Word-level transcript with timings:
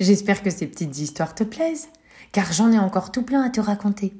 J'espère 0.00 0.42
que 0.42 0.48
ces 0.48 0.66
petites 0.66 0.98
histoires 0.98 1.34
te 1.34 1.44
plaisent, 1.44 1.90
car 2.32 2.50
j'en 2.54 2.72
ai 2.72 2.78
encore 2.78 3.12
tout 3.12 3.22
plein 3.22 3.42
à 3.42 3.50
te 3.50 3.60
raconter. 3.60 4.14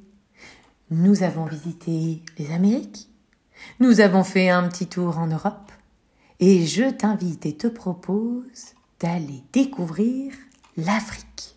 Nous 0.90 1.22
avons 1.22 1.46
visité 1.46 2.22
les 2.36 2.52
Amériques, 2.52 3.08
nous 3.78 4.00
avons 4.00 4.22
fait 4.22 4.50
un 4.50 4.68
petit 4.68 4.86
tour 4.86 5.18
en 5.18 5.26
Europe, 5.26 5.72
et 6.38 6.66
je 6.66 6.90
t'invite 6.90 7.46
et 7.46 7.56
te 7.56 7.66
propose 7.66 8.74
d'aller 8.98 9.42
découvrir 9.54 10.34
l'Afrique. 10.76 11.56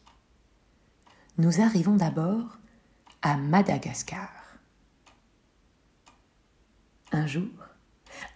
Nous 1.38 1.60
arrivons 1.60 1.96
d'abord 1.96 2.60
à 3.22 3.36
Madagascar. 3.36 4.30
Un 7.12 7.28
jour, 7.28 7.50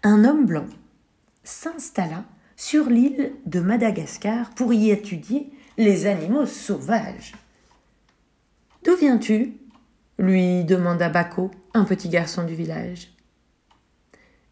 un 0.03 0.25
homme 0.25 0.45
blanc 0.45 0.67
s'installa 1.43 2.25
sur 2.57 2.89
l'île 2.89 3.33
de 3.45 3.61
Madagascar 3.61 4.49
pour 4.51 4.73
y 4.73 4.89
étudier 4.89 5.51
les 5.77 6.07
animaux 6.07 6.45
sauvages. 6.45 7.33
D'où 8.83 8.95
viens-tu 8.95 9.53
lui 10.19 10.63
demanda 10.63 11.09
Bako, 11.09 11.51
un 11.73 11.83
petit 11.83 12.09
garçon 12.09 12.43
du 12.43 12.55
village. 12.55 13.13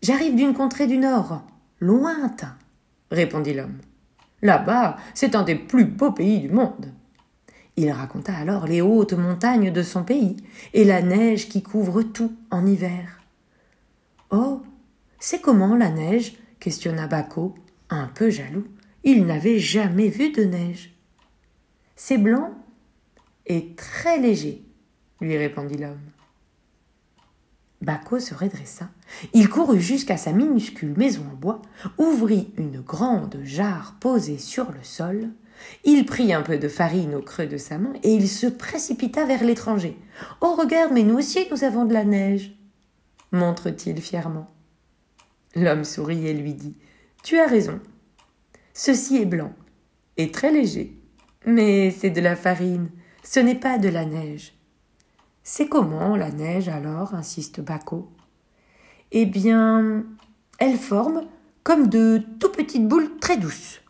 J'arrive 0.04 0.36
d'une 0.36 0.54
contrée 0.54 0.86
du 0.86 1.00
nord, 1.00 1.42
lointain, 1.80 2.56
répondit 3.10 3.54
l'homme. 3.54 3.80
Là-bas, 4.44 4.98
c'est 5.16 5.36
un 5.36 5.42
des 5.42 5.56
plus 5.56 5.86
beaux 5.86 6.12
pays 6.12 6.42
du 6.42 6.50
monde. 6.50 6.92
Il 7.78 7.92
raconta 7.92 8.36
alors 8.36 8.68
les 8.68 8.82
hautes 8.82 9.14
montagnes 9.14 9.72
de 9.72 9.82
son 9.82 10.04
pays 10.04 10.38
et 10.74 10.86
la 10.86 11.02
neige 11.02 11.50
qui 11.50 11.64
couvre 11.64 12.04
tout 12.04 12.34
en 12.52 12.66
hiver. 12.68 13.22
Oh, 14.30 14.62
c'est 15.20 15.42
comment 15.42 15.76
la 15.76 15.90
neige? 15.90 16.38
questionna 16.60 17.08
Bako, 17.08 17.56
un 17.90 18.08
peu 18.08 18.30
jaloux. 18.30 18.68
Il 19.04 19.26
n'avait 19.26 19.60
jamais 19.60 20.10
vu 20.10 20.32
de 20.32 20.44
neige. 20.44 20.95
C'est 21.96 22.18
blanc 22.18 22.52
et 23.46 23.76
très 23.76 24.20
léger, 24.20 24.64
lui 25.22 25.38
répondit 25.38 25.78
l'homme. 25.78 26.00
Bako 27.82 28.20
se 28.20 28.34
redressa. 28.34 28.90
Il 29.34 29.50
courut 29.50 29.80
jusqu'à 29.80 30.18
sa 30.18 30.32
minuscule 30.32 30.98
maison 30.98 31.24
en 31.32 31.36
bois, 31.36 31.62
ouvrit 31.98 32.52
une 32.58 32.82
grande 32.82 33.40
jarre 33.44 33.96
posée 34.00 34.40
sur 34.40 34.72
le 34.72 34.84
sol, 34.84 35.30
il 35.84 36.06
prit 36.06 36.34
un 36.34 36.42
peu 36.42 36.58
de 36.58 36.68
farine 36.68 37.16
au 37.16 37.22
creux 37.22 37.46
de 37.46 37.58
sa 37.58 37.78
main 37.78 37.94
et 38.04 38.14
il 38.14 38.28
se 38.28 38.48
précipita 38.48 39.26
vers 39.26 39.44
l'étranger. 39.44 39.98
Oh, 40.42 40.56
regarde, 40.58 40.92
mais 40.94 41.04
nous 41.04 41.18
aussi 41.18 41.48
nous 41.52 41.64
avons 41.64 41.86
de 41.86 41.94
la 41.94 42.04
neige 42.04 42.56
montre-t-il 43.36 44.02
fièrement. 44.02 44.50
L'homme 45.56 45.84
sourit 45.84 46.28
et 46.28 46.34
lui 46.34 46.54
dit 46.54 46.76
Tu 47.24 47.38
as 47.38 47.48
raison. 47.48 47.80
Ceci 48.74 49.18
est 49.18 49.26
blanc 49.26 49.54
et 50.18 50.32
très 50.32 50.52
léger, 50.52 50.98
mais 51.46 51.92
c'est 51.92 52.10
de 52.10 52.22
la 52.22 52.36
farine, 52.36 52.90
ce 53.24 53.40
n'est 53.40 53.56
pas 53.56 53.78
de 53.78 53.90
la 53.90 54.06
neige. 54.06 54.54
C'est 55.44 55.68
comment 55.68 56.16
la 56.16 56.32
neige 56.32 56.70
alors 56.70 57.14
insiste 57.14 57.62
Baco. 57.62 58.10
Eh 59.12 59.26
bien, 59.26 60.04
elle 60.58 60.78
forme 60.78 61.24
comme 61.64 61.88
de 61.88 62.22
tout 62.40 62.52
petites 62.52 62.88
boules 62.88 63.18
très 63.20 63.38
douces. 63.38 63.82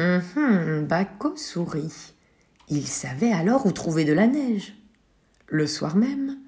Hum, 0.00 0.86
Baco 0.88 1.36
sourit. 1.36 2.14
Il 2.68 2.86
savait 2.86 3.32
alors 3.32 3.66
où 3.66 3.72
trouver 3.72 4.04
de 4.04 4.12
la 4.12 4.26
neige. 4.26 4.74
Le 5.46 5.66
soir 5.66 5.96
même, 5.96 6.38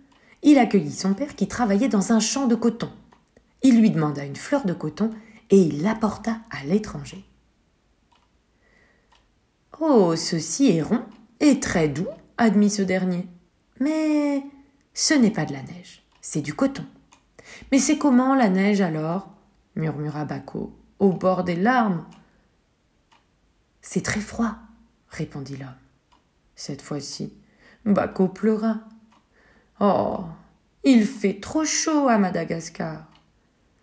il 0.43 0.59
accueillit 0.59 0.93
son 0.93 1.15
père 1.15 1.37
qui 1.37 1.47
travaillait 1.47 1.89
dans 1.89 2.13
un 2.13 2.21
champ 2.21 2.47
de 2.47 2.55
coton. 2.55 2.91
Il 3.63 3.81
lui 3.81 3.91
demanda 3.91 4.25
une 4.25 4.37
fleur 4.37 4.65
de 4.65 4.73
coton 4.73 5.11
et 5.51 5.59
il 5.59 5.83
l'apporta 5.83 6.39
à 6.51 6.65
l'étranger. 6.65 7.25
Oh, 9.81 10.17
ceci 10.17 10.77
est 10.77 10.83
rond 10.83 11.05
et 11.41 11.61
très 11.61 11.89
doux, 11.89 12.09
admit 12.39 12.71
ce 12.71 12.83
dernier. 12.83 13.29
Mais 13.79 14.43
ce 14.95 15.13
n'est 15.13 15.31
pas 15.31 15.45
de 15.45 15.53
la 15.53 15.63
neige, 15.63 16.03
c'est 16.23 16.41
du 16.41 16.55
coton. 16.55 16.85
Mais 17.71 17.79
c'est 17.79 17.99
comment 17.99 18.35
la 18.35 18.49
neige 18.49 18.81
alors? 18.81 19.29
murmura 19.75 20.25
Baco, 20.25 20.75
au 20.99 21.13
bord 21.13 21.45
des 21.45 21.57
larmes. 21.57 22.07
C'est 23.83 24.03
très 24.03 24.21
froid, 24.21 24.55
répondit 25.11 25.57
l'homme. 25.57 25.69
Cette 26.55 26.81
fois-ci, 26.81 27.35
Baco 27.85 28.29
pleura. 28.29 28.81
Oh, 29.81 30.25
il 30.85 31.05
fait 31.05 31.39
trop 31.41 31.67
chaud 31.67 32.09
à 32.09 32.17
Madagascar. 32.17 33.07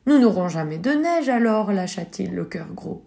Nous 0.08 0.18
n'aurons 0.18 0.50
jamais 0.50 0.80
de 0.80 0.90
neige 0.90 1.30
alors, 1.30 1.72
lâcha-t-il 1.72 2.34
le 2.34 2.46
cœur 2.46 2.68
gros. 2.74 3.06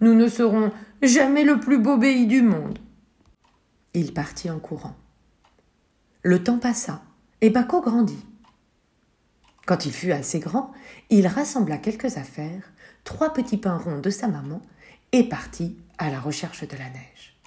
Nous 0.00 0.14
ne 0.14 0.28
serons 0.28 0.72
jamais 1.02 1.44
le 1.44 1.60
plus 1.60 1.78
beau 1.78 1.98
pays 1.98 2.26
du 2.26 2.42
monde. 2.42 2.78
Il 3.94 4.14
partit 4.14 4.50
en 4.50 4.58
courant. 4.58 4.96
Le 6.22 6.42
temps 6.42 6.58
passa, 6.58 7.02
et 7.40 7.50
Baco 7.50 7.80
grandit. 7.80 8.24
Quand 9.66 9.86
il 9.86 9.92
fut 9.92 10.12
assez 10.12 10.40
grand, 10.40 10.72
il 11.10 11.26
rassembla 11.26 11.78
quelques 11.78 12.16
affaires, 12.16 12.72
trois 13.04 13.32
petits 13.32 13.58
pains 13.58 13.76
ronds 13.76 14.00
de 14.00 14.10
sa 14.10 14.28
maman, 14.28 14.62
et 15.12 15.28
partit 15.28 15.76
à 15.98 16.10
la 16.10 16.20
recherche 16.20 16.66
de 16.66 16.76
la 16.76 16.88
neige. 16.88 17.38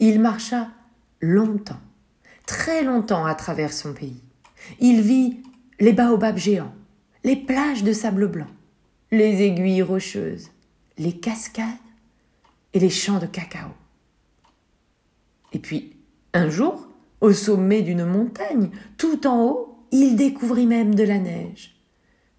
Il 0.00 0.20
marcha 0.20 0.68
longtemps, 1.20 1.80
très 2.46 2.82
longtemps 2.82 3.26
à 3.26 3.34
travers 3.34 3.72
son 3.72 3.92
pays. 3.92 4.22
Il 4.80 5.02
vit 5.02 5.42
les 5.78 5.92
baobabs 5.92 6.38
géants, 6.38 6.74
les 7.24 7.36
plages 7.36 7.84
de 7.84 7.92
sable 7.92 8.28
blanc, 8.28 8.48
les 9.10 9.42
aiguilles 9.42 9.82
rocheuses, 9.82 10.50
les 10.98 11.18
cascades 11.18 11.66
et 12.74 12.80
les 12.80 12.90
champs 12.90 13.18
de 13.18 13.26
cacao. 13.26 13.70
Et 15.52 15.58
puis, 15.58 15.96
un 16.34 16.48
jour, 16.48 16.88
au 17.20 17.32
sommet 17.32 17.82
d'une 17.82 18.04
montagne, 18.04 18.70
tout 18.96 19.26
en 19.26 19.44
haut, 19.44 19.78
il 19.90 20.16
découvrit 20.16 20.66
même 20.66 20.94
de 20.94 21.04
la 21.04 21.18
neige. 21.18 21.76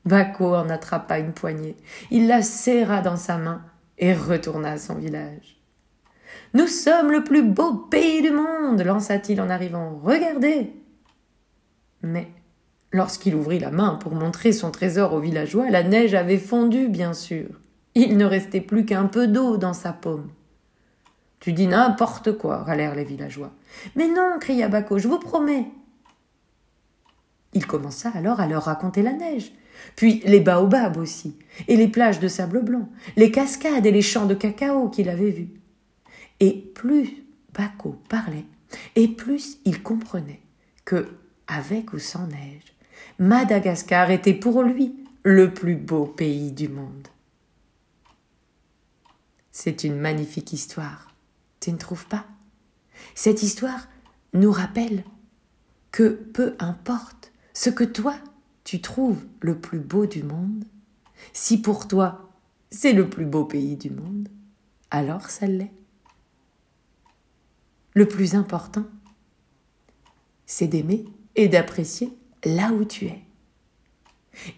Baco 0.05 0.55
en 0.55 0.69
attrapa 0.69 1.19
une 1.19 1.33
poignée, 1.33 1.77
il 2.11 2.27
la 2.27 2.41
serra 2.41 3.01
dans 3.01 3.15
sa 3.15 3.37
main 3.37 3.63
et 3.97 4.13
retourna 4.13 4.71
à 4.71 4.77
son 4.77 4.95
village. 4.95 5.61
Nous 6.53 6.67
sommes 6.67 7.11
le 7.11 7.23
plus 7.23 7.43
beau 7.43 7.73
pays 7.73 8.21
du 8.21 8.31
monde, 8.31 8.81
lança-t-il 8.81 9.39
en 9.39 9.49
arrivant. 9.49 9.99
Regardez. 10.03 10.73
Mais 12.01 12.27
lorsqu'il 12.91 13.35
ouvrit 13.35 13.59
la 13.59 13.71
main 13.71 13.95
pour 13.95 14.13
montrer 14.13 14.51
son 14.51 14.71
trésor 14.71 15.13
aux 15.13 15.19
villageois, 15.19 15.69
la 15.69 15.83
neige 15.83 16.13
avait 16.13 16.37
fondu, 16.37 16.89
bien 16.89 17.13
sûr. 17.13 17.47
Il 17.95 18.17
ne 18.17 18.25
restait 18.25 18.61
plus 18.61 18.85
qu'un 18.85 19.05
peu 19.05 19.27
d'eau 19.27 19.57
dans 19.57 19.73
sa 19.73 19.93
paume. 19.93 20.29
Tu 21.39 21.53
dis 21.53 21.67
n'importe 21.67 22.37
quoi, 22.37 22.63
râlèrent 22.63 22.95
les 22.95 23.03
villageois. 23.03 23.51
Mais 23.95 24.07
non, 24.07 24.37
cria 24.39 24.69
Baco, 24.69 24.97
je 24.97 25.07
vous 25.07 25.19
promets. 25.19 25.67
Il 27.53 27.67
commença 27.67 28.11
alors 28.15 28.39
à 28.39 28.47
leur 28.47 28.63
raconter 28.63 29.01
la 29.01 29.13
neige, 29.13 29.51
puis 29.95 30.21
les 30.25 30.39
baobabs 30.39 30.97
aussi, 30.97 31.37
et 31.67 31.75
les 31.75 31.87
plages 31.87 32.19
de 32.19 32.27
sable 32.27 32.63
blanc, 32.63 32.89
les 33.15 33.31
cascades 33.31 33.85
et 33.85 33.91
les 33.91 34.01
champs 34.01 34.25
de 34.25 34.33
cacao 34.33 34.89
qu'il 34.89 35.09
avait 35.09 35.29
vus. 35.29 35.49
Et 36.39 36.53
plus 36.53 37.23
Baco 37.53 37.97
parlait, 38.09 38.45
et 38.95 39.07
plus 39.07 39.57
il 39.65 39.83
comprenait 39.83 40.41
que, 40.85 41.09
avec 41.47 41.93
ou 41.93 41.99
sans 41.99 42.27
neige, 42.27 42.73
Madagascar 43.19 44.09
était 44.09 44.33
pour 44.33 44.63
lui 44.63 44.95
le 45.23 45.53
plus 45.53 45.75
beau 45.75 46.05
pays 46.05 46.51
du 46.51 46.67
monde. 46.67 47.07
C'est 49.53 49.83
une 49.83 49.97
magnifique 49.97 50.51
histoire. 50.51 51.13
Tu 51.59 51.71
ne 51.71 51.77
trouves 51.77 52.07
pas? 52.07 52.25
Cette 53.13 53.43
histoire 53.43 53.87
nous 54.33 54.51
rappelle 54.51 55.05
que 55.91 56.09
peu 56.09 56.55
importe 56.59 57.31
ce 57.53 57.69
que 57.69 57.83
toi 57.83 58.15
tu 58.63 58.81
trouves 58.81 59.23
le 59.41 59.59
plus 59.59 59.79
beau 59.79 60.05
du 60.05 60.23
monde, 60.23 60.65
si 61.33 61.61
pour 61.61 61.87
toi 61.87 62.31
c'est 62.71 62.93
le 62.93 63.09
plus 63.09 63.25
beau 63.25 63.45
pays 63.45 63.77
du 63.77 63.91
monde, 63.91 64.27
alors 64.89 65.29
ça 65.29 65.45
l'est. 65.45 65.71
Le 67.93 68.07
plus 68.07 68.33
important, 68.33 68.85
c'est 70.47 70.67
d'aimer 70.67 71.05
et 71.35 71.47
d'apprécier 71.47 72.17
là 72.43 72.71
où 72.71 72.85
tu 72.85 73.05
es. 73.05 73.22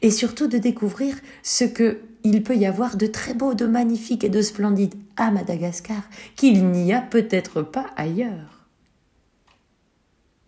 Et 0.02 0.12
surtout 0.12 0.48
de 0.48 0.58
découvrir 0.58 1.16
ce 1.44 1.66
que 1.66 2.00
il 2.24 2.42
peut 2.42 2.56
y 2.56 2.66
avoir 2.66 2.98
de 2.98 3.06
très 3.06 3.36
beau, 3.36 3.54
de 3.54 3.68
magnifique 3.68 4.24
et 4.24 4.30
de 4.30 4.42
splendide 4.42 4.96
à 5.16 5.30
Madagascar 5.30 6.02
qu'il 6.36 6.66
n'y 6.72 6.92
a 6.92 7.02
peut-être 7.02 7.62
pas 7.62 7.86
ailleurs. 7.96 8.66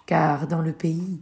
Car 0.08 0.48
dans 0.48 0.64
le 0.64 0.74
pays 0.74 1.22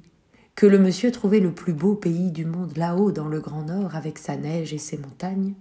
que 0.56 0.66
le 0.66 0.80
monsieur 0.80 1.12
trouvait 1.12 1.42
le 1.42 1.52
plus 1.52 1.74
beau 1.74 1.96
pays 1.96 2.32
du 2.32 2.46
monde 2.46 2.78
là-haut 2.78 3.12
dans 3.12 3.28
le 3.28 3.42
Grand 3.42 3.64
Nord 3.64 3.96
avec 3.96 4.18
sa 4.18 4.38
neige 4.38 4.74
et 4.74 4.78
ses 4.78 4.98
montagnes, 4.98 5.54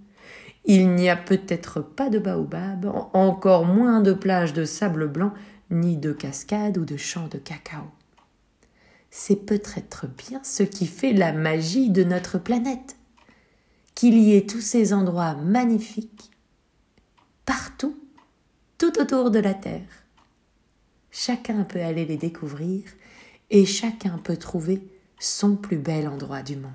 il 0.63 0.89
n'y 0.91 1.09
a 1.09 1.17
peut-être 1.17 1.81
pas 1.81 2.09
de 2.09 2.17
baobab, 2.17 2.89
encore 3.13 3.65
moins 3.65 3.99
de 3.99 4.13
plages 4.13 4.53
de 4.53 4.63
sable 4.63 5.07
blanc, 5.07 5.33
ni 5.69 5.97
de 5.97 6.13
cascades 6.13 6.77
ou 6.77 6.85
de 6.85 6.97
champs 6.97 7.27
de 7.27 7.37
cacao. 7.37 7.83
C'est 9.17 9.45
peut-être 9.45 10.07
bien 10.07 10.41
ce 10.43 10.61
qui 10.61 10.85
fait 10.85 11.13
la 11.13 11.31
magie 11.31 11.89
de 11.89 12.03
notre 12.03 12.37
planète 12.37 12.97
qu'il 13.95 14.17
y 14.17 14.35
ait 14.35 14.45
tous 14.45 14.59
ces 14.59 14.91
endroits 14.91 15.35
magnifiques 15.35 16.31
partout 17.45 17.97
tout 18.77 18.99
autour 18.99 19.31
de 19.31 19.39
la 19.39 19.53
Terre. 19.53 19.87
Chacun 21.11 21.63
peut 21.63 21.81
aller 21.81 22.05
les 22.05 22.17
découvrir 22.17 22.83
et 23.49 23.65
chacun 23.65 24.17
peut 24.17 24.35
trouver 24.35 24.85
son 25.17 25.55
plus 25.55 25.77
bel 25.77 26.09
endroit 26.09 26.43
du 26.43 26.57
monde. 26.57 26.73